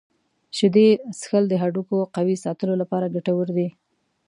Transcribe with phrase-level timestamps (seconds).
[0.57, 0.87] شیدې
[1.19, 3.67] څښل د هډوکو قوي ساتلو لپاره ګټور دي.